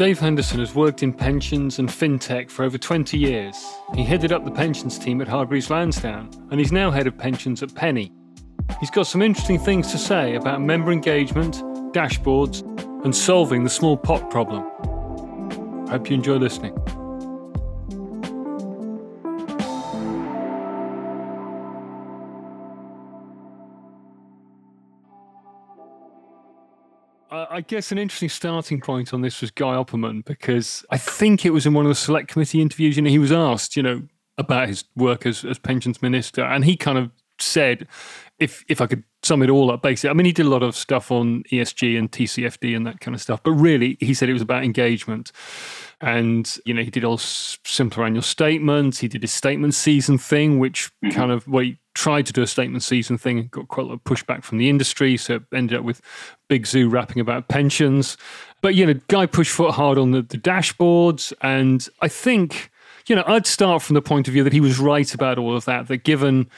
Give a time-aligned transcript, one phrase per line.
[0.00, 3.54] Dave Henderson has worked in pensions and fintech for over 20 years.
[3.94, 7.62] He headed up the pensions team at Hargreaves Lansdown, and he's now head of pensions
[7.62, 8.10] at Penny.
[8.80, 11.56] He's got some interesting things to say about member engagement,
[11.92, 12.62] dashboards,
[13.04, 14.62] and solving the small pot problem.
[15.88, 16.74] Hope you enjoy listening.
[27.50, 31.50] I guess an interesting starting point on this was Guy Opperman because I think it
[31.50, 34.02] was in one of the select committee interviews, you know, he was asked, you know,
[34.38, 37.10] about his work as, as pensions minister, and he kind of
[37.40, 37.88] said,
[38.38, 40.62] if if I could sum it all up, basically, I mean, he did a lot
[40.62, 44.28] of stuff on ESG and TCFD and that kind of stuff, but really, he said
[44.28, 45.32] it was about engagement.
[46.00, 49.00] And, you know, he did all simpler annual statements.
[49.00, 51.14] He did his statement season thing, which mm-hmm.
[51.14, 53.88] kind of, well, he tried to do a statement season thing and got quite a
[53.88, 55.18] lot of pushback from the industry.
[55.18, 56.00] So it ended up with
[56.48, 58.16] Big Zuu rapping about pensions.
[58.62, 61.30] But, you know, Guy pushed foot hard on the, the dashboards.
[61.42, 62.70] And I think,
[63.06, 65.54] you know, I'd start from the point of view that he was right about all
[65.54, 66.48] of that, that given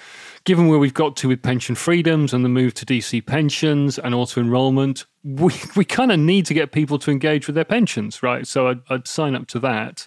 [0.45, 4.13] given where we've got to with pension freedoms and the move to DC pensions and
[4.13, 8.25] auto enrollment, we, we kind of need to get people to engage with their pensions,
[8.25, 8.45] right?
[8.47, 10.07] So I'd, I'd sign up to that.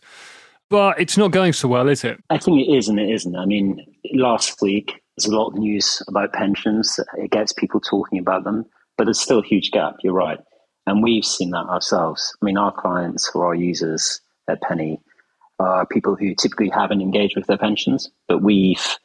[0.70, 2.22] But it's not going so well, is it?
[2.30, 3.36] I think it is and it isn't.
[3.36, 3.80] I mean,
[4.14, 7.00] last week, there's a lot of news about pensions.
[7.18, 8.66] It gets people talking about them,
[8.98, 9.96] but there's still a huge gap.
[10.04, 10.40] You're right.
[10.86, 12.36] And we've seen that ourselves.
[12.42, 15.00] I mean, our clients or our users at Penny
[15.60, 18.98] are people who typically haven't engaged with their pensions, but we've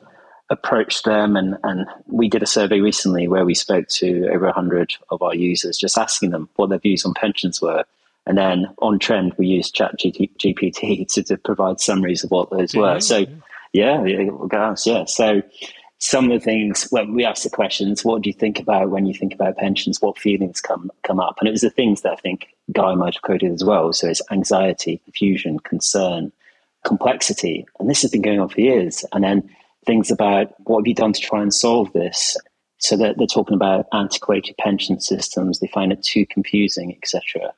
[0.51, 4.93] approached them and, and we did a survey recently where we spoke to over 100
[5.11, 7.85] of our users just asking them what their views on pensions were
[8.27, 12.75] and then on trend we used chat gpt to, to provide summaries of what those
[12.75, 13.25] yeah, were so
[13.73, 14.29] yeah yeah,
[14.85, 15.41] yeah so
[16.01, 19.07] some of the things when we asked the questions what do you think about when
[19.07, 22.13] you think about pensions what feelings come come up and it was the things that
[22.13, 26.33] i think guy might have quoted as well so it's anxiety confusion concern
[26.85, 29.49] complexity and this has been going on for years and then
[29.87, 32.37] things about what have you done to try and solve this.
[32.83, 37.53] So that they're talking about antiquated pension systems, they find it too confusing, etc.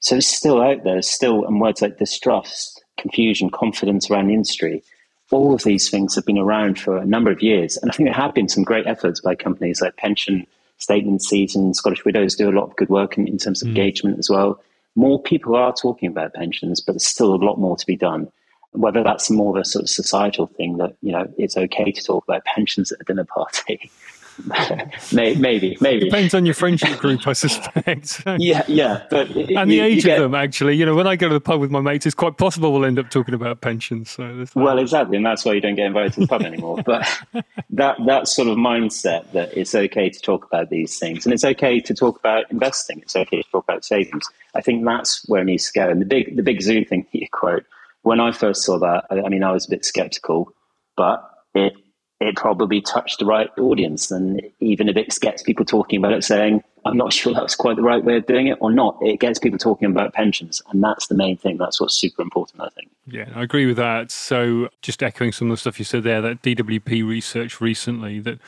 [0.00, 4.82] So it's still out there, still, and words like distrust, confusion, confidence around the industry.
[5.30, 7.76] All of these things have been around for a number of years.
[7.76, 10.46] And I think there have been some great efforts by companies like Pension
[10.78, 13.70] Statement Season, Scottish Widows do a lot of good work in, in terms of mm.
[13.70, 14.62] engagement as well.
[14.94, 18.30] More people are talking about pensions, but there's still a lot more to be done
[18.76, 22.04] whether that's more of a sort of societal thing that you know it's okay to
[22.04, 23.90] talk about pensions at a dinner party
[25.12, 28.22] maybe, maybe depends on your friendship group, I suspect.
[28.38, 30.74] yeah, yeah, but it, and the age get, of them actually.
[30.74, 32.84] You know, when I go to the pub with my mates, it's quite possible we'll
[32.84, 34.10] end up talking about pensions.
[34.10, 36.82] So well, exactly, and that's why you don't get invited to the pub anymore.
[36.84, 37.06] But
[37.70, 41.44] that that sort of mindset that it's okay to talk about these things, and it's
[41.44, 43.00] okay to talk about investing.
[43.00, 44.28] It's okay to talk about savings.
[44.54, 45.88] I think that's where it needs to go.
[45.88, 47.64] And the big the big Zuu thing that you quote
[48.06, 50.52] when I first saw that, I, I mean, I was a bit skeptical,
[50.96, 51.72] but it
[52.20, 54.10] it probably touched the right audience.
[54.10, 57.54] And even if it gets people talking about it, saying, I'm not sure that was
[57.54, 60.62] quite the right way of doing it or not, it gets people talking about pensions.
[60.70, 61.58] And that's the main thing.
[61.58, 62.90] That's what's super important, I think.
[63.06, 64.10] Yeah, I agree with that.
[64.10, 68.38] So just echoing some of the stuff you said there, that DWP research recently that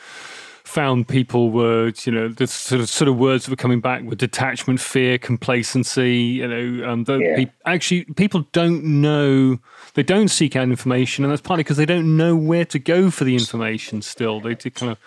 [0.69, 4.03] found people were, you know, the sort of sort of words that were coming back
[4.03, 6.15] were detachment, fear, complacency.
[6.15, 7.37] You know, um, the, yeah.
[7.37, 9.59] pe- actually people don't know,
[9.95, 13.11] they don't seek out information, and that's partly because they don't know where to go
[13.11, 14.03] for the information.
[14.03, 14.99] Still, they kind of,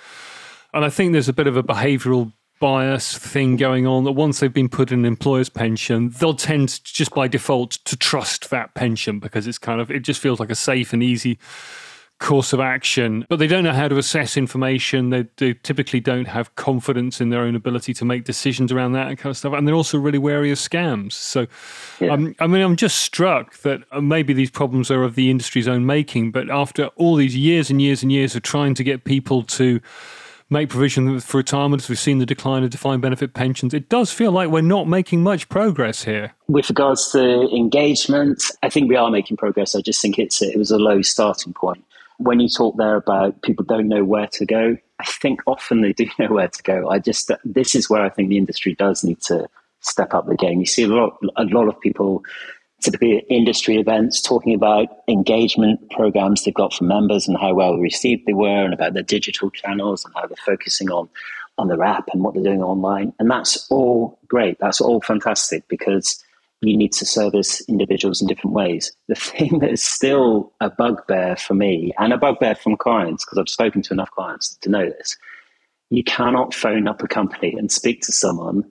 [0.74, 4.40] and I think there's a bit of a behavioural bias thing going on that once
[4.40, 8.74] they've been put in an employer's pension, they'll tend just by default to trust that
[8.74, 11.38] pension because it's kind of it just feels like a safe and easy
[12.22, 15.10] course of action, but they don't know how to assess information.
[15.10, 19.18] They, they, typically don't have confidence in their own ability to make decisions around that
[19.18, 19.54] kind of stuff.
[19.54, 21.14] And they're also really wary of scams.
[21.14, 21.48] So,
[22.00, 22.14] yeah.
[22.14, 25.68] um, I mean, I'm just struck that uh, maybe these problems are of the industry's
[25.68, 29.04] own making, but after all these years and years and years of trying to get
[29.04, 29.82] people to
[30.52, 34.12] make provision for retirement, as we've seen the decline of defined benefit pensions, it does
[34.12, 36.34] feel like we're not making much progress here.
[36.48, 39.76] With regards to engagement, I think we are making progress.
[39.76, 41.84] I just think it's it was a low starting point
[42.24, 45.94] when you talk there about people don't know where to go, I think often they
[45.94, 46.90] do know where to go.
[46.90, 49.48] I just this is where I think the industry does need to
[49.82, 50.60] step up the game.
[50.60, 52.24] You see a lot, a lot of people,
[52.82, 57.78] typically at industry events, talking about engagement programs they've got for members and how well
[57.78, 61.10] received they were, and about their digital channels and how they're focusing on
[61.58, 63.14] on their app and what they're doing online.
[63.20, 64.58] And that's all great.
[64.60, 66.24] That's all fantastic because
[66.62, 68.92] you need to service individuals in different ways.
[69.08, 73.38] The thing that is still a bugbear for me and a bugbear from clients, because
[73.38, 75.18] I've spoken to enough clients to know this,
[75.90, 78.64] you cannot phone up a company and speak to someone,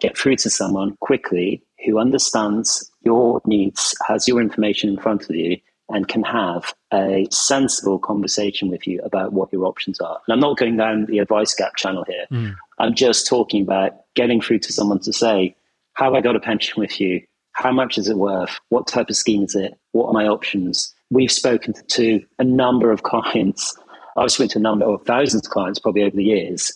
[0.00, 5.36] get through to someone quickly who understands your needs, has your information in front of
[5.36, 5.58] you,
[5.90, 10.18] and can have a sensible conversation with you about what your options are.
[10.26, 12.26] And I'm not going down the advice gap channel here.
[12.32, 12.56] Mm.
[12.78, 15.54] I'm just talking about getting through to someone to say,
[15.94, 17.20] Have I got a pension with you?
[17.54, 18.58] How much is it worth?
[18.68, 19.74] What type of scheme is it?
[19.92, 20.94] What are my options?
[21.10, 23.76] We've spoken to a number of clients.
[24.16, 26.72] I've spoken to a number of thousands of clients probably over the years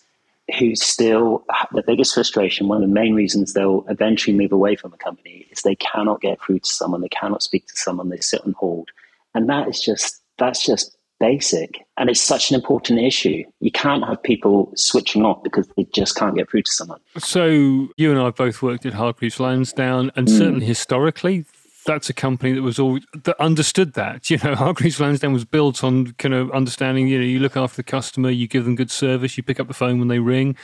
[0.59, 4.93] who still the biggest frustration, one of the main reasons they'll eventually move away from
[4.93, 8.19] a company is they cannot get through to someone, they cannot speak to someone, they
[8.19, 8.89] sit on hold.
[9.35, 11.87] And that is just that's just basic.
[11.97, 13.45] And it's such an important issue.
[13.61, 17.01] You can't have people switching off because they just can't get through to someone.
[17.19, 20.39] So you and I both worked at Hargreaves Lansdown, and mm.
[20.39, 21.45] certainly historically,
[21.85, 24.31] that's a company that was all that understood that.
[24.31, 27.09] You know, Hargreaves Lansdown was built on kind of understanding.
[27.09, 29.69] You know, you look after the customer, you give them good service, you pick up
[29.69, 30.57] the phone when they ring.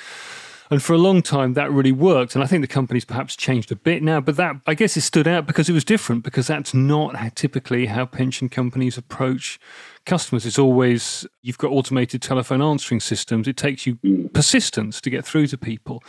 [0.71, 2.35] And for a long time, that really worked.
[2.35, 5.03] And I think the company's perhaps changed a bit now, but that, I guess, it
[5.03, 9.61] stood out because it was different, because that's not how, typically how pension companies approach
[10.07, 10.47] customers.
[10.47, 13.47] It's always, you've got automated telephone answering systems.
[13.47, 14.27] It takes you hmm.
[14.29, 16.03] persistence to get through to people.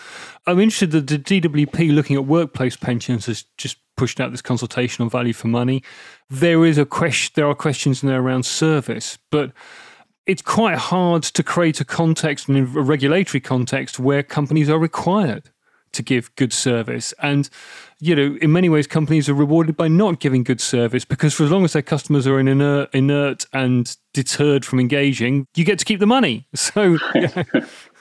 [0.47, 5.03] I'm interested that the DWP looking at workplace pensions has just pushed out this consultation
[5.03, 5.83] on value for money.
[6.29, 9.51] There is a question, there are questions in there around service, but
[10.25, 15.49] it's quite hard to create a context and a regulatory context where companies are required
[15.95, 17.13] to give good service.
[17.21, 17.49] And,
[17.99, 21.43] you know, in many ways, companies are rewarded by not giving good service because for
[21.43, 25.85] as long as their customers are inert, inert and deterred from engaging, you get to
[25.85, 26.47] keep the money.
[26.55, 27.43] So, yeah.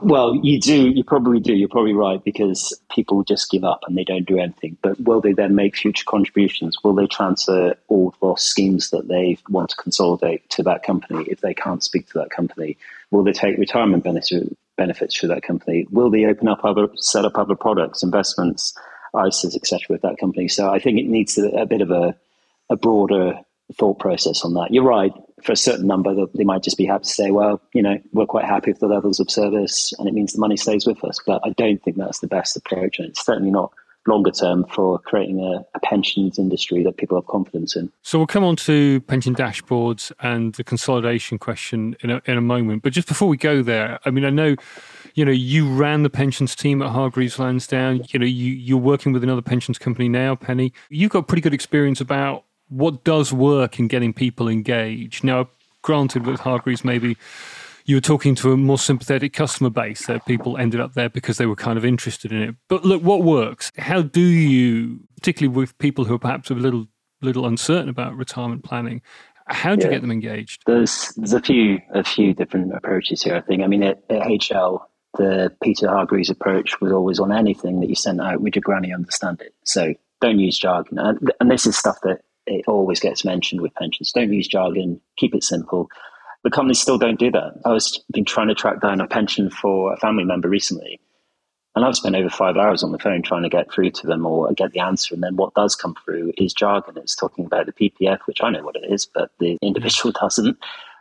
[0.00, 0.90] Well, you do.
[0.90, 1.54] You probably do.
[1.54, 4.76] You're probably right because people just give up and they don't do anything.
[4.82, 6.78] But will they then make future contributions?
[6.82, 11.40] Will they transfer all lost schemes that they want to consolidate to that company if
[11.40, 12.76] they can't speak to that company?
[13.10, 14.32] Will they take retirement benefits
[14.76, 15.86] benefits for that company?
[15.90, 18.74] Will they open up other, set up other products, investments,
[19.14, 19.80] ISAs, etc.
[19.90, 20.48] with that company?
[20.48, 22.16] So I think it needs a, a bit of a,
[22.70, 23.38] a broader
[23.74, 24.68] thought process on that.
[24.70, 25.12] You're right.
[25.42, 28.26] For a certain number, they might just be happy to say, well, you know, we're
[28.26, 31.18] quite happy with the levels of service and it means the money stays with us.
[31.26, 32.98] But I don't think that's the best approach.
[32.98, 33.72] And it's certainly not
[34.06, 37.92] longer term for creating a, a, pensions industry that people have confidence in.
[38.02, 42.40] So we'll come on to pension dashboards and the consolidation question in a, in a
[42.40, 42.82] moment.
[42.82, 44.56] But just before we go there, I mean, I know,
[45.14, 48.04] you know, you ran the pensions team at Hargreaves Lansdown.
[48.08, 50.72] You know, you, you're working with another pensions company now, Penny.
[50.88, 55.22] You've got pretty good experience about what does work in getting people engaged.
[55.24, 55.48] Now,
[55.82, 57.16] granted, with Hargreaves, maybe
[57.84, 61.38] you were talking to a more sympathetic customer base that people ended up there because
[61.38, 62.54] they were kind of interested in it.
[62.68, 63.72] But look, what works?
[63.76, 66.86] How do you, particularly with people who are perhaps a little
[67.22, 69.02] little uncertain about retirement planning,
[69.46, 69.88] how do yeah.
[69.88, 70.62] you get them engaged?
[70.66, 73.34] There's there's a few a few different approaches here.
[73.34, 73.62] I think.
[73.62, 74.82] I mean, at, at HL,
[75.18, 78.40] the Peter Hargreaves approach was always on anything that you sent out.
[78.40, 79.54] Would your granny understand it?
[79.64, 80.98] So don't use jargon.
[81.40, 84.12] And this is stuff that it always gets mentioned with pensions.
[84.12, 85.00] Don't use jargon.
[85.16, 85.88] Keep it simple.
[86.42, 87.60] But companies still don't do that.
[87.64, 90.98] I was been trying to track down a pension for a family member recently,
[91.76, 94.26] and I've spent over five hours on the phone trying to get through to them
[94.26, 95.14] or get the answer.
[95.14, 96.96] And then what does come through is jargon.
[96.96, 100.58] It's talking about the PPF, which I know what it is, but the individual doesn't.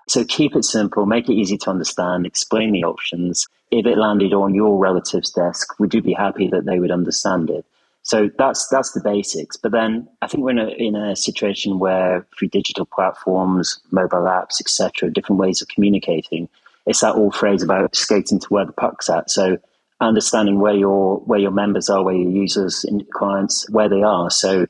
[0.08, 3.48] So keep it simple, make it easy to understand, explain the options.
[3.72, 7.52] If it landed on your relative's desk, would you be happy that they would understand
[7.52, 7.64] it?
[8.10, 9.56] So that's that's the basics.
[9.56, 14.24] But then I think we're in a, in a situation where through digital platforms, mobile
[14.24, 16.50] apps, etc., different ways of communicating,
[16.88, 19.30] it's that old phrase about skating to where the puck's at.
[19.30, 19.60] So
[20.02, 24.32] understanding where your where your members are, where your users and clients, where they are.
[24.32, 24.66] So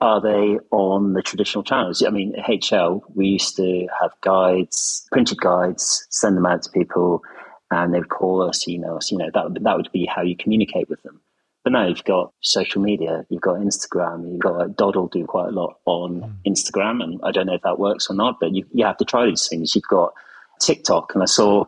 [0.00, 2.02] are they on the traditional channels?
[2.02, 7.22] I mean, HL, we used to have guides, printed guides, send them out to people,
[7.70, 9.12] and they would call us, email us.
[9.12, 11.20] You know, that that would be how you communicate with them.
[11.68, 15.48] But now you've got social media, you've got Instagram, you've got like Doddle do quite
[15.48, 16.32] a lot on mm.
[16.50, 19.04] Instagram, and I don't know if that works or not, but you, you have to
[19.04, 19.74] try these things.
[19.74, 20.14] You've got
[20.62, 21.66] TikTok, and I saw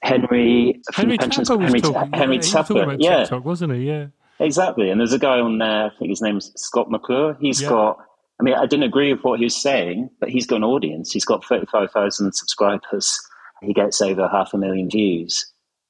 [0.00, 3.80] Henry Henry Pensions, Henry, talking, Henry yeah, Tapper, yeah, TikTok, wasn't he?
[3.80, 4.06] Yeah,
[4.40, 4.88] exactly.
[4.88, 5.88] And there's a guy on there.
[5.88, 7.36] I think his name's Scott McClure.
[7.38, 7.68] He's yeah.
[7.68, 7.98] got.
[8.40, 11.12] I mean, I didn't agree with what he was saying, but he's got an audience.
[11.12, 13.14] He's got thirty-five thousand subscribers.
[13.60, 15.44] He gets over half a million views.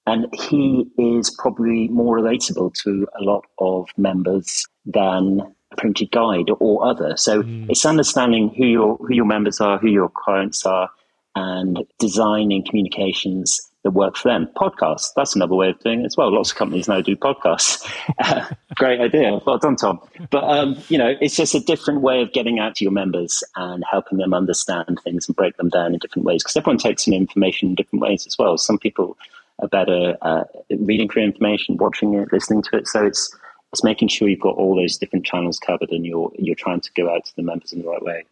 [0.09, 6.49] And he is probably more relatable to a lot of members than a printed guide
[6.61, 7.15] or other.
[7.19, 7.67] So mm.
[7.69, 10.89] it's understanding who your who your members are, who your clients are,
[11.37, 14.49] and designing communications that work for them.
[14.57, 16.35] Podcasts, that's another way of doing it as well.
[16.35, 17.87] Lots of companies now do podcasts.
[18.19, 19.39] uh, great idea.
[19.47, 20.01] Well done, Tom.
[20.31, 23.45] But, um, you know, it's just a different way of getting out to your members
[23.57, 27.07] and helping them understand things and break them down in different ways because everyone takes
[27.07, 28.57] in information in different ways as well.
[28.57, 29.19] Some people
[29.61, 32.87] are better uh, reading through information, watching it, listening to it.
[32.87, 33.37] So it's
[33.73, 36.91] It's making sure you've got all those different channels covered and you're you're trying to
[36.97, 38.25] go out to the members in the right way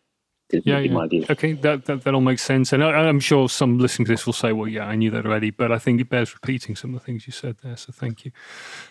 [0.51, 1.25] yeah, yeah.
[1.31, 4.27] Okay, that, that that all makes sense, and I, am sure some listening to this
[4.27, 6.95] will say, "Well, yeah, I knew that already," but I think it bears repeating some
[6.95, 7.77] of the things you said there.
[7.77, 8.31] So, thank you.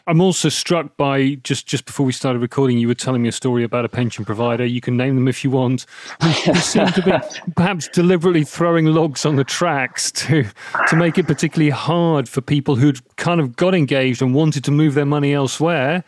[0.05, 3.33] I'm also struck by just just before we started recording, you were telling me a
[3.33, 4.65] story about a pension provider.
[4.65, 5.85] You can name them if you want.
[6.21, 7.12] Who seem to be
[7.55, 10.45] perhaps deliberately throwing logs on the tracks to
[10.89, 14.71] to make it particularly hard for people who'd kind of got engaged and wanted to
[14.71, 16.03] move their money elsewhere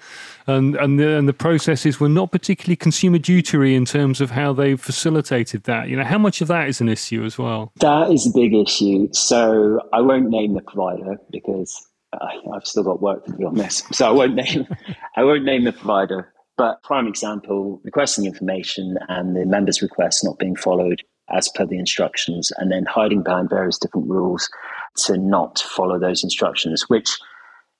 [0.48, 4.54] and and the, and the processes were not particularly consumer duty in terms of how
[4.54, 5.90] they facilitated that.
[5.90, 7.72] You know, how much of that is an issue as well?
[7.80, 9.10] That is a big issue.
[9.14, 13.56] So I won't name the provider because I, I've still got work to do on
[13.56, 13.84] this.
[13.92, 14.68] So I won't name
[15.16, 16.34] I won't name the provider.
[16.58, 21.78] But prime example, requesting information and the member's request not being followed as per the
[21.78, 24.50] instructions, and then hiding behind various different rules
[24.96, 27.20] to not follow those instructions, which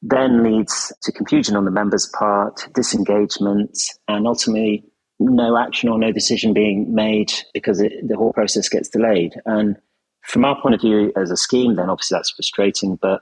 [0.02, 3.78] then leads to confusion on the members' part, disengagement,
[4.08, 4.84] and ultimately
[5.20, 9.34] no action or no decision being made because it, the whole process gets delayed.
[9.46, 9.78] And
[10.22, 12.98] from our point of view as a scheme, then obviously that's frustrating.
[13.02, 13.22] But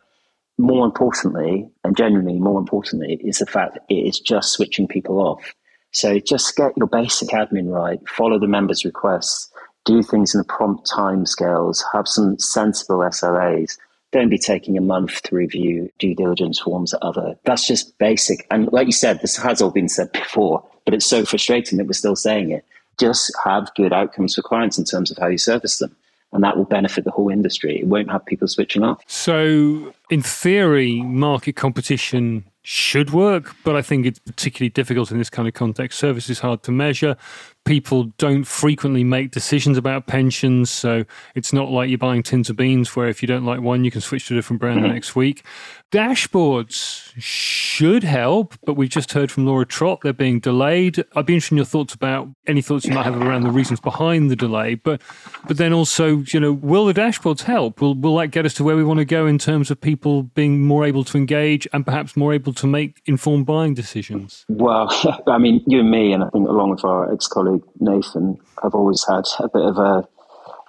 [0.58, 5.20] more importantly, and genuinely more importantly, is the fact that it is just switching people
[5.20, 5.54] off.
[5.92, 9.50] So just get your basic admin right, follow the members' requests,
[9.86, 13.78] do things in a prompt time scales, have some sensible SLAs,
[14.16, 17.38] don't be taking a month to review due diligence forms at other.
[17.44, 18.48] That's just basic.
[18.50, 21.86] And like you said, this has all been said before, but it's so frustrating that
[21.86, 22.64] we're still saying it.
[22.98, 25.94] Just have good outcomes for clients in terms of how you service them.
[26.32, 27.78] And that will benefit the whole industry.
[27.78, 29.04] It won't have people switching off.
[29.06, 35.30] So, in theory, market competition should work, but I think it's particularly difficult in this
[35.30, 36.00] kind of context.
[36.00, 37.18] Service is hard to measure
[37.66, 40.70] people don't frequently make decisions about pensions.
[40.70, 41.04] So
[41.34, 43.92] it's not like you're buying tins of beans where if you don't like one, you
[43.92, 44.94] can switch to a different brand the mm-hmm.
[44.94, 45.44] next week.
[45.92, 51.04] Dashboards should help, but we've just heard from Laura Trott they're being delayed.
[51.16, 53.80] I'd be interested in your thoughts about any thoughts you might have around the reasons
[53.80, 54.76] behind the delay.
[54.76, 55.02] But
[55.48, 57.82] but then also, you know, will the dashboards help?
[57.82, 60.24] Will will that get us to where we want to go in terms of people
[60.24, 64.44] being more able to engage and perhaps more able to make informed buying decisions?
[64.50, 64.90] Well,
[65.28, 67.28] I mean, you and me, and I think along with our ex
[67.60, 70.08] colleague Nathan, I've always had a bit of a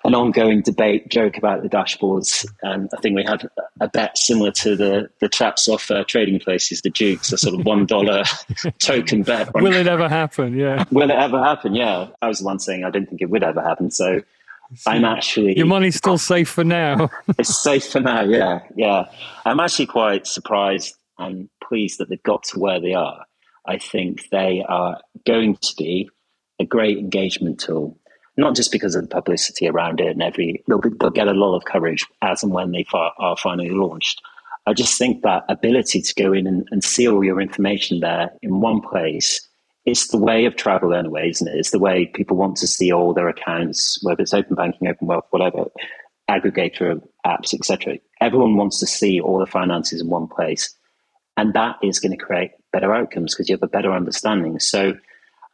[0.05, 2.47] an ongoing debate joke about the dashboards.
[2.63, 3.49] And I think we had
[3.81, 7.59] a bet similar to the the traps off uh, trading places, the Dukes, a sort
[7.59, 8.23] of one dollar
[8.79, 9.53] token bet.
[9.55, 10.57] Will it ever happen?
[10.57, 10.85] Yeah.
[10.91, 11.75] Will it ever happen?
[11.75, 12.09] Yeah.
[12.23, 13.91] I was the one saying I didn't think it would ever happen.
[13.91, 14.23] So
[14.87, 17.11] I'm actually your money's still safe for now.
[17.39, 18.23] it's safe for now.
[18.23, 19.07] Yeah, yeah.
[19.45, 23.25] I'm actually quite surprised and pleased that they've got to where they are.
[23.67, 26.09] I think they are going to be
[26.59, 27.99] a great engagement tool,
[28.37, 31.57] not just because of the publicity around it and every, they'll, they'll get a lot
[31.57, 34.23] of coverage as and when they are finally launched.
[34.67, 38.33] I just think that ability to go in and, and see all your information there
[38.43, 39.47] in one place
[39.87, 41.57] it's the way of travel anyway, isn't it?
[41.57, 45.07] It's the way people want to see all their accounts, whether it's open banking, open
[45.07, 45.67] wealth, whatever,
[46.29, 47.99] aggregator apps, etc.
[48.21, 50.75] Everyone wants to see all the finances in one place.
[51.37, 54.59] And that is going to create better outcomes because you have a better understanding.
[54.59, 54.95] So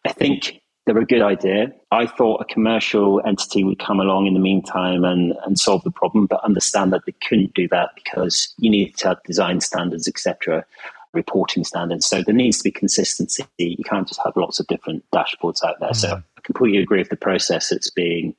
[0.06, 1.72] I think they're a good idea.
[1.90, 5.90] I thought a commercial entity would come along in the meantime and, and solve the
[5.90, 10.08] problem, but understand that they couldn't do that because you need to have design standards,
[10.08, 10.64] etc.,
[11.12, 12.06] reporting standards.
[12.06, 13.44] So there needs to be consistency.
[13.58, 15.90] You can't just have lots of different dashboards out there.
[15.90, 16.10] Mm-hmm.
[16.10, 18.34] So I completely agree with the process that's being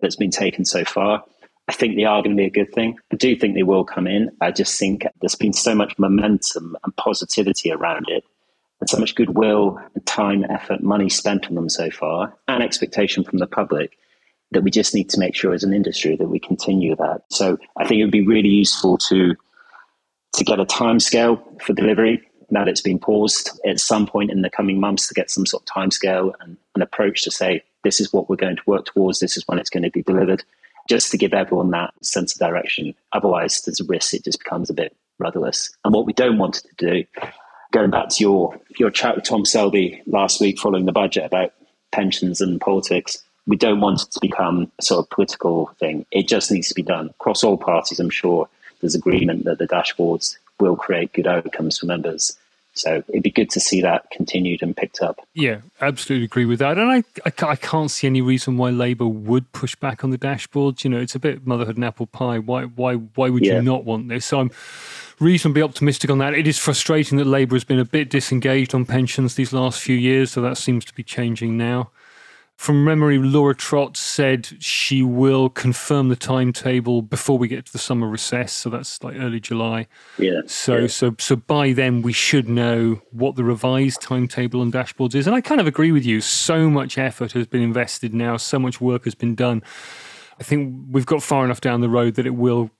[0.00, 1.24] that's been taken so far.
[1.68, 2.98] I think they are going to be a good thing.
[3.12, 4.30] I do think they will come in.
[4.40, 8.24] I just think there's been so much momentum and positivity around it
[8.82, 13.38] and so much goodwill time, effort, money spent on them so far, and expectation from
[13.38, 13.96] the public
[14.50, 17.22] that we just need to make sure as an industry that we continue that.
[17.30, 19.36] So I think it would be really useful to
[20.34, 24.32] to get a time scale for delivery now that it's been paused at some point
[24.32, 27.30] in the coming months to get some sort of time scale and an approach to
[27.30, 29.90] say this is what we're going to work towards, this is when it's going to
[29.90, 30.42] be delivered,
[30.88, 32.94] just to give everyone that sense of direction.
[33.12, 35.70] Otherwise, there's a risk it just becomes a bit rudderless.
[35.84, 37.04] And what we don't want to do
[37.72, 41.52] going back to your your chat with Tom Selby last week following the budget about
[41.90, 46.06] pensions and politics, we don't want it to become a sort of political thing.
[46.12, 47.98] It just needs to be done across all parties.
[47.98, 48.48] I'm sure
[48.80, 52.36] there's agreement that the dashboards will create good outcomes for members.
[52.74, 55.20] So it'd be good to see that continued and picked up.
[55.34, 56.78] Yeah, absolutely agree with that.
[56.78, 60.16] And I, I, I, can't see any reason why Labour would push back on the
[60.16, 60.82] dashboards.
[60.82, 62.38] You know, it's a bit motherhood and apple pie.
[62.38, 63.56] Why, why, why would yeah.
[63.56, 64.24] you not want this?
[64.24, 64.50] So I'm
[65.20, 66.34] reasonably optimistic on that.
[66.34, 69.96] It is frustrating that Labour has been a bit disengaged on pensions these last few
[69.96, 71.90] years, so that seems to be changing now.
[72.62, 77.78] from memory, Laura Trott said she will confirm the timetable before we get to the
[77.78, 78.52] summer recess.
[78.52, 79.88] So that's like early July.
[80.16, 80.42] Yeah.
[80.46, 80.86] So yeah.
[80.86, 85.26] so so by then we should know what the revised timetable on dashboards is.
[85.26, 86.20] And I kind of agree with you.
[86.20, 88.36] So much effort has been invested now.
[88.36, 89.64] So much work has been done.
[90.38, 92.70] I think we've got far enough down the road that it will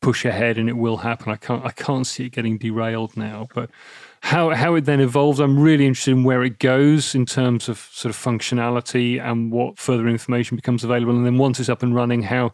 [0.00, 1.32] push ahead and it will happen.
[1.32, 3.70] I can't I can't see it getting derailed now, but
[4.20, 5.40] how how it then evolves.
[5.40, 9.78] I'm really interested in where it goes in terms of sort of functionality and what
[9.78, 11.16] further information becomes available.
[11.16, 12.52] And then once it's up and running, how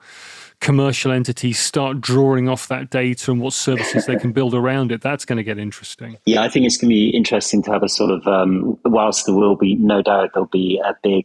[0.62, 5.00] commercial entities start drawing off that data and what services they can build around it.
[5.00, 6.16] That's going to get interesting.
[6.25, 9.26] Yeah, I think it's going to be interesting to have a sort of, um, whilst
[9.26, 11.25] there will be no doubt there'll be a big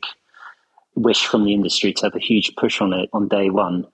[0.96, 3.86] wish from the industry to have a huge push on it on day one.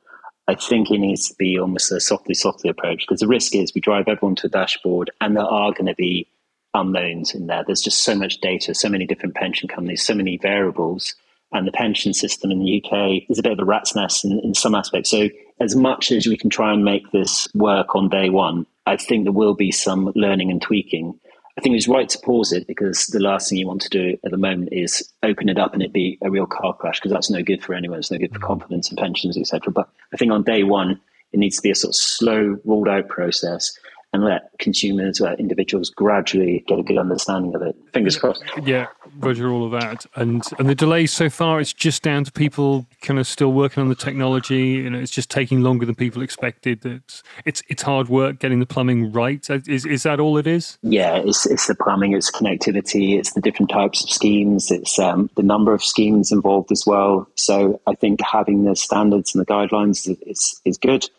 [0.47, 3.73] I think it needs to be almost a softly, softly approach because the risk is
[3.73, 6.27] we drive everyone to a dashboard and there are going to be
[6.73, 7.63] unknowns in there.
[7.65, 11.15] There's just so much data, so many different pension companies, so many variables.
[11.53, 14.39] And the pension system in the UK is a bit of a rat's nest in,
[14.39, 15.11] in some aspects.
[15.11, 18.97] So, as much as we can try and make this work on day one, I
[18.97, 21.19] think there will be some learning and tweaking.
[21.57, 24.17] I think it's right to pause it because the last thing you want to do
[24.25, 27.11] at the moment is open it up and it be a real car crash because
[27.11, 27.99] that's no good for anyone.
[27.99, 28.47] It's no good for mm.
[28.47, 29.71] confidence and pensions, etc.
[29.71, 30.99] But I think on day one,
[31.31, 33.77] it needs to be a sort of slow, rolled out process
[34.13, 37.75] and let consumers or individuals gradually get a good understanding of it.
[37.93, 38.43] Fingers crossed.
[38.63, 40.05] Yeah, Roger, all of that.
[40.15, 43.81] And and the delays so far, it's just down to people kind of still working
[43.81, 44.67] on the technology.
[44.83, 46.85] You know, it's just taking longer than people expected.
[46.85, 49.45] It's it's it's hard work getting the plumbing right.
[49.49, 50.77] Is is that all it is?
[50.83, 55.29] Yeah, it's it's the plumbing, it's connectivity, it's the different types of schemes, it's um,
[55.35, 57.27] the number of schemes involved as well.
[57.35, 61.09] So I think having the standards and the guidelines is is good,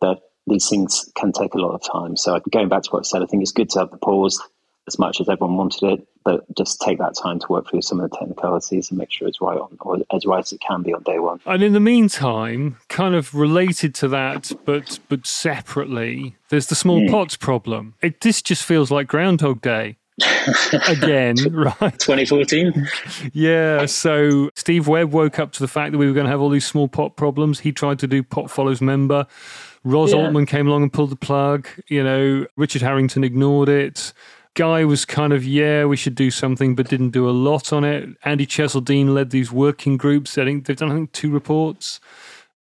[0.00, 2.16] but these things can take a lot of time.
[2.16, 4.42] So going back to what I said, I think it's good to have the pause
[4.88, 8.00] as much as everyone wanted it, but just take that time to work through some
[8.00, 10.82] of the technicalities and make sure it's right on, or as right as it can
[10.82, 11.40] be on day one.
[11.46, 17.00] And in the meantime, kind of related to that, but but separately, there's the small
[17.00, 17.10] mm.
[17.10, 17.94] pots problem.
[18.02, 19.98] It this just feels like Groundhog Day.
[20.88, 21.98] again, right?
[21.98, 22.86] 2014?
[23.32, 23.86] Yeah.
[23.86, 26.50] So Steve Webb woke up to the fact that we were going to have all
[26.50, 27.60] these small pot problems.
[27.60, 29.26] He tried to do pot follows member.
[29.84, 30.18] Ros yeah.
[30.18, 31.68] Altmann came along and pulled the plug.
[31.88, 34.12] You know, Richard Harrington ignored it.
[34.54, 37.84] Guy was kind of, yeah, we should do something, but didn't do a lot on
[37.84, 38.10] it.
[38.24, 40.36] Andy Cheseldine led these working groups.
[40.36, 42.00] I think they've done, I think, two reports.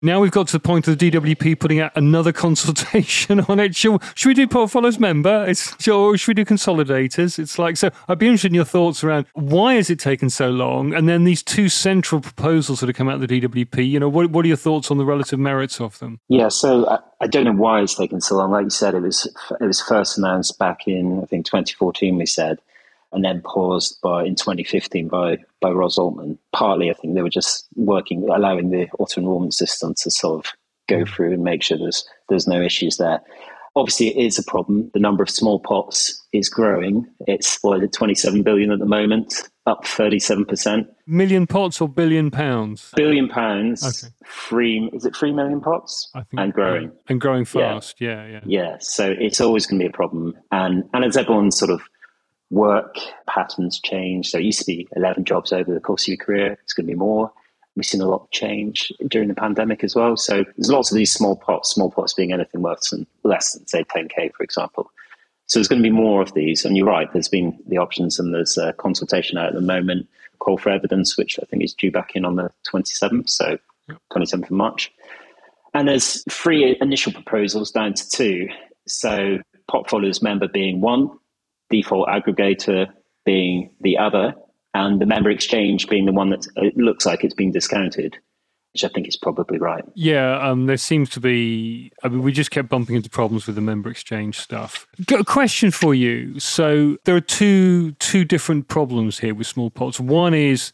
[0.04, 3.76] Now we've got to the point of the DWP putting out another consultation on it.
[3.76, 5.46] Should, should we do pot follows member?
[5.48, 7.38] It's, or should we do consolidators?
[7.38, 10.50] It's like, so I'd be interested in your thoughts around why has it taken so
[10.50, 10.96] long?
[10.96, 14.10] And then these two central proposals that have come out of the DWP, you know,
[14.10, 16.20] what, what are your thoughts on the relative merits of them?
[16.30, 18.50] Yeah, so I, I don't know why it's taken so long.
[18.50, 19.28] Like you said, it was,
[19.60, 22.58] it was first announced back in, I think, 2014, we said
[23.12, 26.38] and then paused by in 2015 by by Ros Altmann.
[26.54, 30.52] Partly, I think they were just working, allowing the auto enrollment system to sort of
[30.90, 31.10] go mm.
[31.10, 33.22] through and make sure there's there's no issues there.
[33.74, 34.92] Obviously, it is a problem.
[34.94, 37.08] The number of small pots is growing.
[37.26, 39.34] It's is it, 27 billion at the moment,
[39.66, 40.88] up 37 percent.
[41.08, 42.92] Million pots or billion pounds?
[42.98, 44.04] Billion pounds.
[44.04, 44.14] Okay.
[44.28, 46.10] Three is it three million pots?
[46.14, 48.02] I think, and growing and growing fast.
[48.02, 48.40] Yeah, yeah, yeah.
[48.46, 48.78] yeah.
[48.80, 51.82] So it's always going to be a problem, and and as everyone sort of
[52.52, 54.30] work patterns change.
[54.30, 56.58] So it used to be 11 jobs over the course of your career.
[56.64, 57.32] It's going to be more.
[57.76, 60.18] We've seen a lot of change during the pandemic as well.
[60.18, 63.66] So there's lots of these small pots, small pots being anything less than, less than
[63.66, 64.92] say 10K, for example.
[65.48, 66.66] So there's going to be more of these.
[66.66, 70.08] And you're right, there's been the options and there's a consultation out at the moment,
[70.40, 73.58] call for evidence, which I think is due back in on the 27th, so
[74.14, 74.92] 27th of March.
[75.74, 78.50] And there's three initial proposals down to two.
[78.88, 81.10] So pot follows member being one,
[81.72, 82.88] default aggregator
[83.26, 84.36] being the other,
[84.74, 88.18] and the member exchange being the one that looks like it's being discounted
[88.74, 89.84] which I think is probably right.
[89.96, 91.92] Yeah, um, there seems to be.
[92.04, 94.88] I mean, we just kept bumping into problems with the member exchange stuff.
[95.06, 96.40] Got a question for you.
[96.40, 100.00] So there are two two different problems here with small pots.
[100.00, 100.72] One is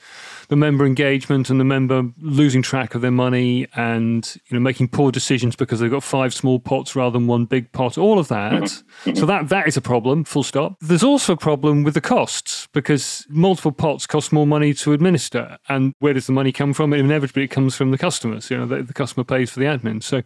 [0.49, 4.89] the member engagement and the member losing track of their money and you know making
[4.89, 7.97] poor decisions because they've got five small pots rather than one big pot.
[7.97, 8.53] All of that.
[8.63, 8.83] Mm-hmm.
[9.17, 10.25] So that that is a problem.
[10.25, 10.75] Full stop.
[10.79, 15.57] There's also a problem with the costs because multiple pots cost more money to administer.
[15.69, 16.93] And where does the money come from?
[16.93, 18.52] Inevitably, it comes from from the customers.
[18.52, 20.04] You know, the, the customer pays for the admin.
[20.04, 20.21] So,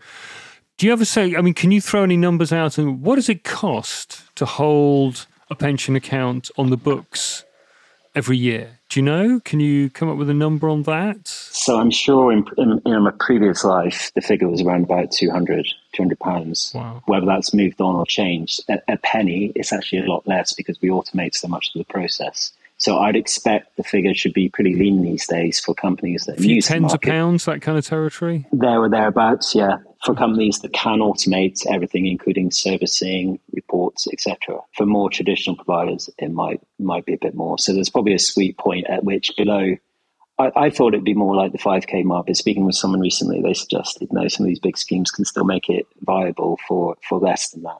[0.78, 1.36] do you ever say?
[1.36, 2.78] I mean, can you throw any numbers out?
[2.78, 7.46] And what does it cost to hold a pension account on the books
[8.16, 8.80] every year?
[8.90, 9.40] Do you know?
[9.42, 11.28] Can you come up with a number on that?
[11.28, 15.68] So I'm sure in, in, in my previous life, the figure was around about 200,
[15.94, 16.72] 200 pounds.
[16.74, 17.04] Wow.
[17.06, 20.82] Whether that's moved on or changed, a, a penny, it's actually a lot less because
[20.82, 22.52] we automate so much of the process.
[22.82, 26.42] So I'd expect the figure should be pretty lean these days for companies that a
[26.42, 28.48] few use tens of pounds, that kind of territory.
[28.52, 29.78] There or thereabouts, yeah.
[30.04, 34.62] For companies that can automate everything, including servicing, reports, etc.
[34.76, 37.60] For more traditional providers, it might might be a bit more.
[37.60, 39.76] So there's probably a sweet point at which below.
[40.40, 43.44] I, I thought it'd be more like the 5k mark, but speaking with someone recently,
[43.44, 47.20] they suggested no, some of these big schemes can still make it viable for for
[47.20, 47.78] less than that.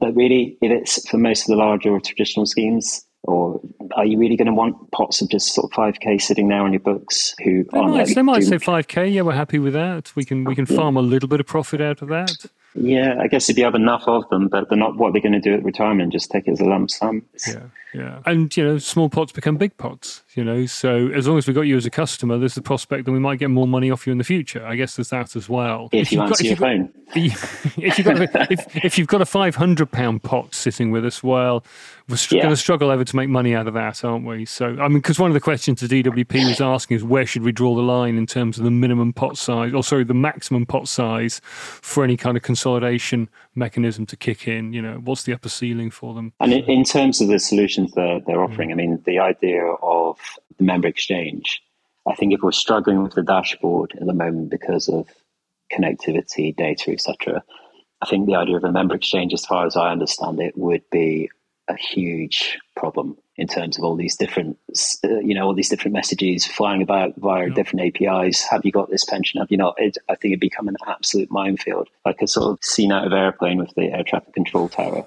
[0.00, 3.60] But really, if it's for most of the larger or traditional schemes, or
[3.96, 6.72] are you really going to want pots of just sort of 5k sitting there on
[6.72, 10.14] your books who they might, they might say 5k yeah we're happy with that.
[10.14, 12.46] We can we can farm a little bit of profit out of that.
[12.74, 15.32] Yeah, I guess if you have enough of them, but they're not what they're going
[15.32, 17.22] to do at retirement, just take it as a lump sum.
[17.46, 17.62] Yeah,
[17.94, 18.18] yeah.
[18.26, 20.66] And, you know, small pots become big pots, you know.
[20.66, 23.18] So as long as we've got you as a customer, there's the prospect that we
[23.18, 24.64] might get more money off you in the future.
[24.64, 25.88] I guess there's that as well.
[25.92, 26.92] If, if you answer got, your phone.
[27.14, 28.20] if, you've got,
[28.50, 31.64] if, if you've got a £500 pot sitting with us, well,
[32.08, 32.42] we're yeah.
[32.42, 34.44] going to struggle ever to make money out of that, aren't we?
[34.44, 37.42] So, I mean, because one of the questions the DWP was asking is where should
[37.42, 40.66] we draw the line in terms of the minimum pot size, or sorry, the maximum
[40.66, 44.72] pot size for any kind of consolidation mechanism to kick in?
[44.72, 46.32] You know, what's the upper ceiling for them?
[46.40, 48.72] And in, in terms of the solutions they're, they're offering, mm.
[48.72, 50.18] I mean, the idea of
[50.58, 51.62] the member exchange,
[52.06, 55.08] I think if we're struggling with the dashboard at the moment because of
[55.72, 57.42] connectivity, data, etc.,
[58.02, 60.82] I think the idea of a member exchange, as far as I understand it, would
[60.90, 61.30] be
[61.68, 64.58] a huge problem in terms of all these different,
[65.04, 67.54] uh, you know, all these different messages flying about via yeah.
[67.54, 68.42] different APIs.
[68.42, 69.40] Have you got this pension?
[69.40, 69.74] Have you not?
[69.78, 73.12] It, I think it'd become an absolute minefield, like a sort of scene out of
[73.12, 75.04] airplane with the air traffic control tower.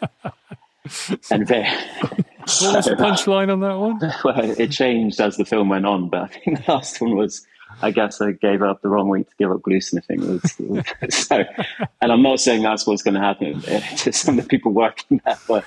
[1.30, 1.68] and very,
[2.00, 4.00] what was the punchline on that one?
[4.24, 7.46] Well, it changed as the film went on, but I think the last one was.
[7.82, 10.40] I guess I gave up the wrong week to give up glue sniffing.
[11.10, 11.44] so.
[12.00, 15.20] And I'm not saying that's what's going to happen to some of the people working
[15.24, 15.64] there, but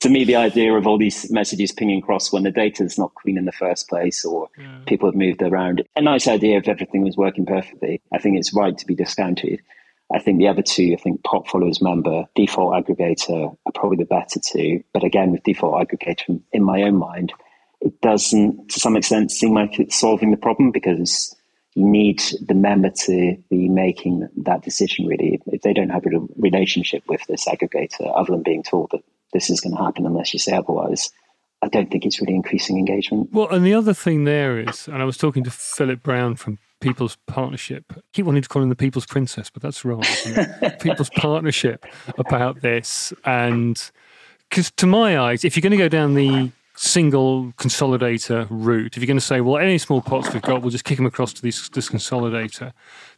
[0.00, 3.14] to me, the idea of all these messages pinging across when the data is not
[3.14, 4.78] clean in the first place or yeah.
[4.86, 8.00] people have moved around, a nice idea if everything was working perfectly.
[8.12, 9.60] I think it's right to be discounted.
[10.12, 14.04] I think the other two, I think Pot Follows member, default aggregator are probably the
[14.04, 14.82] better two.
[14.94, 17.32] But again, with default aggregator, in my own mind,
[17.80, 21.34] it doesn't, to some extent, seem like it's solving the problem because
[21.74, 25.40] you need the member to be making that decision really.
[25.46, 29.50] If they don't have a relationship with this aggregator, other than being told that this
[29.50, 31.10] is going to happen unless you say otherwise.
[31.60, 33.30] I don't think it's really increasing engagement.
[33.32, 36.58] Well, and the other thing there is, and I was talking to Philip Brown from
[36.80, 37.84] People's Partnership.
[37.96, 40.04] I keep wanting to call him the People's Princess, but that's wrong.
[40.80, 41.84] People's Partnership
[42.16, 43.12] about this.
[43.24, 43.90] And
[44.48, 49.02] because to my eyes, if you're going to go down the single consolidator route, if
[49.02, 51.32] you're going to say, well, any small pots we've got, we'll just kick them across
[51.32, 52.72] to this, this consolidator,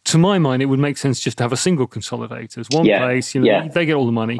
[0.04, 2.56] to my mind, it would make sense just to have a single consolidator.
[2.56, 3.00] It's one yeah.
[3.00, 3.68] place, you know, yeah.
[3.68, 4.38] they get all the money.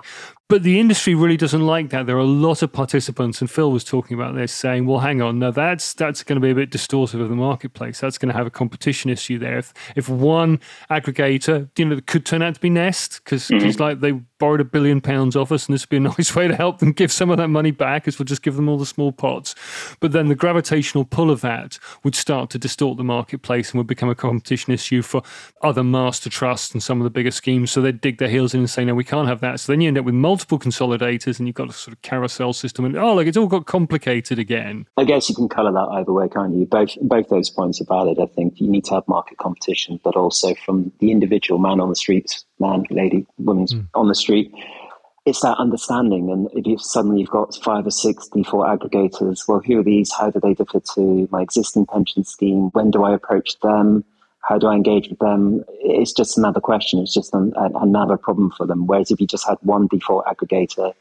[0.51, 2.07] But the industry really doesn't like that.
[2.07, 5.23] There are a lot of participants, and Phil was talking about this, saying, "Well, hang
[5.23, 8.01] on, no, that's that's going to be a bit distortive of the marketplace.
[8.01, 9.59] That's going to have a competition issue there.
[9.59, 10.59] If if one
[10.91, 13.65] aggregator, you know, could turn out to be Nest because mm-hmm.
[13.65, 14.11] it's like they
[14.41, 16.81] borrowed a billion pounds off us, and this would be a nice way to help
[16.81, 19.13] them give some of that money back, as we'll just give them all the small
[19.13, 19.55] pots.
[20.01, 23.87] But then the gravitational pull of that would start to distort the marketplace and would
[23.87, 25.23] become a competition issue for
[25.63, 27.71] other master trusts and some of the bigger schemes.
[27.71, 29.61] So they'd dig their heels in and say, no, we can't have that.
[29.61, 32.01] So then you end up with multiple multiple consolidators and you've got a sort of
[32.03, 34.87] carousel system and oh look it's all got complicated again.
[34.97, 36.65] I guess you can color that either way can't you?
[36.65, 38.61] Both both those points are valid i think.
[38.61, 42.45] You need to have market competition but also from the individual man on the streets
[42.59, 43.87] man lady woman mm.
[43.95, 44.53] on the street
[45.27, 46.31] it's that understanding.
[46.31, 50.11] And if you suddenly you've got five or six default aggregators well who are these?
[50.13, 52.71] How do they differ to my existing pension scheme?
[52.73, 54.05] When do i approach them
[54.43, 55.65] how do I engage with them?
[55.81, 57.01] It's just another question.
[57.01, 58.87] It's just an, another problem for them.
[58.87, 60.95] Whereas if you just had one default aggregator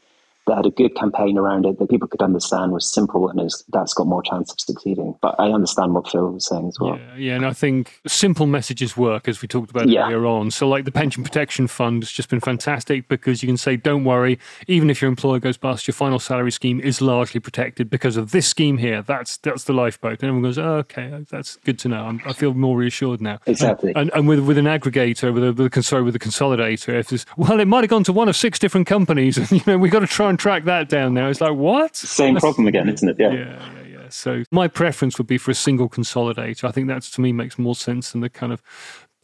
[0.46, 3.64] that had a good campaign around it that people could understand was simple and is,
[3.72, 5.14] that's got more chance of succeeding.
[5.20, 6.98] But I understand what Phil was saying as well.
[6.98, 10.06] Yeah, yeah and I think simple messages work as we talked about yeah.
[10.06, 10.50] earlier on.
[10.50, 14.04] So like the pension protection fund has just been fantastic because you can say, don't
[14.04, 18.16] worry, even if your employer goes bust, your final salary scheme is largely protected because
[18.16, 19.02] of this scheme here.
[19.02, 20.22] That's that's the lifeboat.
[20.22, 22.04] And everyone goes, oh, okay, that's good to know.
[22.04, 23.38] I'm, i feel more reassured now.
[23.46, 23.92] Exactly.
[23.94, 27.08] And, and, with with an aggregator, with a, with a sorry, with a consolidator, if
[27.08, 29.78] there's well, it might have gone to one of six different companies, and you know
[29.78, 31.28] we've got to try and track that down now.
[31.28, 31.94] It's like, what?
[31.96, 33.16] Same problem again, isn't it?
[33.18, 33.32] Yeah.
[33.32, 33.72] yeah.
[33.74, 36.64] Yeah, yeah, So my preference would be for a single consolidator.
[36.64, 38.62] I think that to me makes more sense than the kind of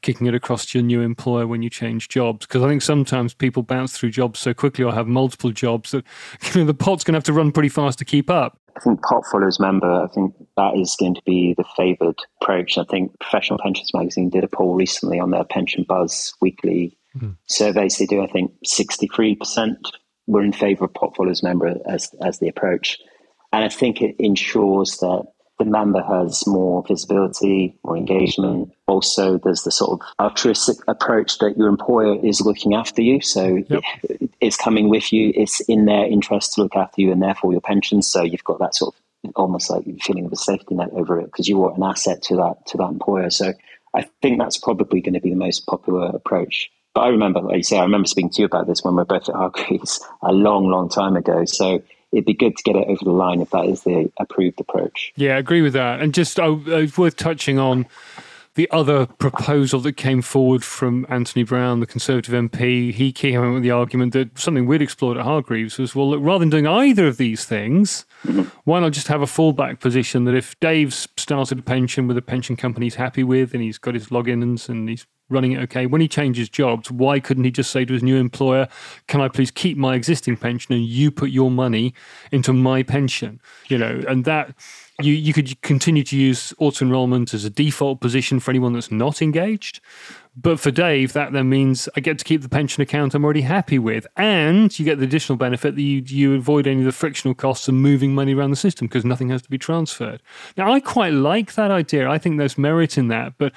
[0.02, 2.46] kicking it across to your new employer when you change jobs.
[2.46, 6.04] Because I think sometimes people bounce through jobs so quickly or have multiple jobs that
[6.54, 8.58] you know, the pot's going to have to run pretty fast to keep up.
[8.76, 9.90] I think pot follows member.
[9.90, 12.76] I think that is going to be the favoured approach.
[12.76, 17.30] I think Professional Pensions Magazine did a poll recently on their Pension Buzz weekly mm-hmm.
[17.46, 17.96] surveys.
[17.96, 19.76] They do, I think, 63%
[20.26, 22.98] we're in favour of pot follows member as as the approach.
[23.52, 25.24] And I think it ensures that
[25.58, 28.72] the member has more visibility, more engagement.
[28.86, 33.22] Also, there's the sort of altruistic approach that your employer is looking after you.
[33.22, 33.82] So yep.
[34.40, 35.32] it's coming with you.
[35.34, 38.02] It's in their interest to look after you and therefore your pension.
[38.02, 41.26] So you've got that sort of almost like feeling of a safety net over it
[41.26, 43.30] because you are an asset to that to that employer.
[43.30, 43.54] So
[43.94, 46.70] I think that's probably going to be the most popular approach.
[46.96, 49.02] But I remember, like you say, I remember speaking to you about this when we
[49.02, 51.44] were both at Hargreaves a long, long time ago.
[51.44, 54.58] So it'd be good to get it over the line if that is the approved
[54.60, 55.12] approach.
[55.14, 56.00] Yeah, I agree with that.
[56.00, 57.84] And just oh, it's worth touching on
[58.54, 62.94] the other proposal that came forward from Anthony Browne, the Conservative MP.
[62.94, 66.20] He came out with the argument that something we'd explored at Hargreaves was well, look,
[66.22, 68.44] rather than doing either of these things, mm-hmm.
[68.64, 72.22] why not just have a fallback position that if Dave's started a pension with a
[72.22, 75.86] pension company he's happy with and he's got his logins and he's running it okay.
[75.86, 78.68] When he changes jobs, why couldn't he just say to his new employer,
[79.08, 81.94] "Can I please keep my existing pension and you put your money
[82.30, 84.54] into my pension?" You know, and that
[85.02, 88.90] you you could continue to use auto enrollment as a default position for anyone that's
[88.90, 89.80] not engaged.
[90.38, 93.40] But for Dave, that then means I get to keep the pension account I'm already
[93.40, 94.06] happy with.
[94.16, 97.68] And you get the additional benefit that you, you avoid any of the frictional costs
[97.68, 100.22] of moving money around the system because nothing has to be transferred.
[100.56, 102.10] Now, I quite like that idea.
[102.10, 103.34] I think there's merit in that.
[103.38, 103.54] But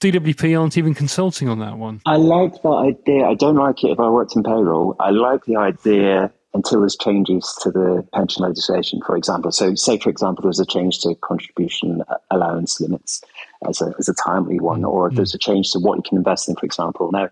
[0.00, 2.00] DWP aren't even consulting on that one.
[2.06, 3.26] I like that idea.
[3.26, 4.94] I don't like it if I worked in payroll.
[5.00, 9.52] I like the idea until there's changes to the pension legislation, for example.
[9.52, 13.22] So, say, for example, there's a change to contribution allowance limits
[13.68, 15.16] as a, as a timely one, or mm.
[15.16, 17.10] there's a change to what you can invest in, for example.
[17.12, 17.30] Now,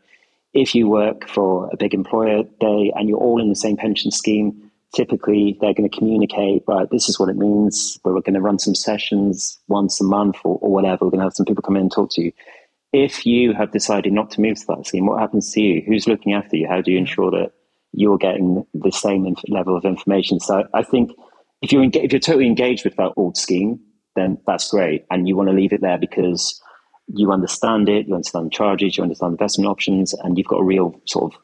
[0.54, 4.10] if you work for a big employer, they and you're all in the same pension
[4.10, 7.98] scheme, typically they're going to communicate, right, this is what it means.
[8.04, 11.04] We're going to run some sessions once a month or, or whatever.
[11.04, 12.32] We're going to have some people come in and talk to you.
[12.92, 15.82] If you have decided not to move to that scheme, what happens to you?
[15.86, 16.66] Who's looking after you?
[16.66, 17.52] How do you ensure that
[17.92, 20.40] you're getting the same inf- level of information.
[20.40, 21.10] So I think
[21.62, 23.80] if you're if you're totally engaged with that old scheme,
[24.16, 26.60] then that's great, and you want to leave it there because
[27.06, 31.00] you understand it, you understand charges, you understand investment options, and you've got a real
[31.06, 31.40] sort of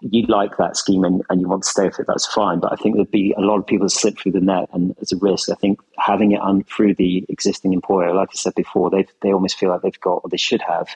[0.00, 2.60] you like that scheme and, and you want to stay with it, that's fine.
[2.60, 5.12] But I think there'd be a lot of people slip through the net and it's
[5.12, 5.48] a risk.
[5.48, 9.32] I think having it on through the existing employer, like I said before, they they
[9.32, 10.88] almost feel like they've got or they should have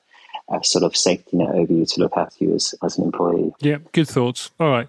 [0.51, 3.53] a sort of safety net over you to look after you as, as an employee.
[3.61, 4.51] Yeah, good thoughts.
[4.59, 4.89] All right.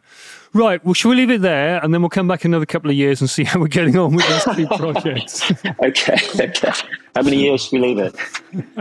[0.54, 0.84] Right.
[0.84, 3.22] Well, shall we leave it there and then we'll come back another couple of years
[3.22, 5.50] and see how we're getting on with these two projects?
[5.84, 6.18] okay.
[6.40, 6.72] Okay.
[7.16, 8.16] How many years should we leave it?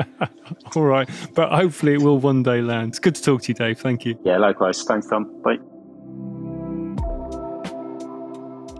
[0.76, 1.08] All right.
[1.34, 2.90] But hopefully it will one day land.
[2.90, 3.78] It's good to talk to you, Dave.
[3.78, 4.18] Thank you.
[4.24, 4.82] Yeah, likewise.
[4.82, 5.42] Thanks, Tom.
[5.42, 5.58] Bye.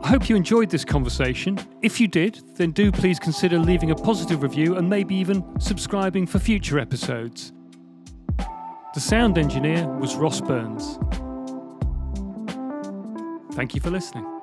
[0.03, 1.59] I hope you enjoyed this conversation.
[1.83, 6.27] If you did, then do please consider leaving a positive review and maybe even subscribing
[6.27, 7.53] for future episodes.
[8.93, 10.99] The sound engineer was Ross Burns.
[13.55, 14.40] Thank you for listening.